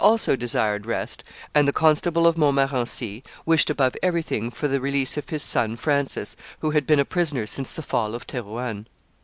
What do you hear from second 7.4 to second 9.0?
since the fall of Thorouanne.